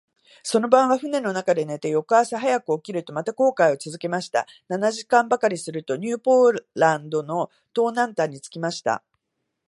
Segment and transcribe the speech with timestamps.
[0.41, 4.47] その晩は舟の中で寝て、翌朝早く起きると、また航海をつづけました。
[4.67, 9.03] 七時間ばかりすると、ニューポランドの東南端に着きました。